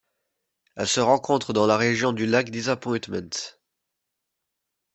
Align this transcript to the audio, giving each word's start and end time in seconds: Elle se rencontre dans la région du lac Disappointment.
Elle 0.77 0.87
se 0.87 0.99
rencontre 0.99 1.53
dans 1.53 1.67
la 1.67 1.77
région 1.77 2.11
du 2.11 2.25
lac 2.25 2.49
Disappointment. 2.49 3.59